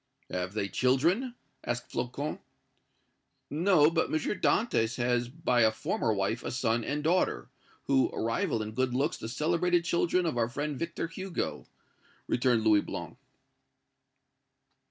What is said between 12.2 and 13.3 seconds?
returned Louis Blanc.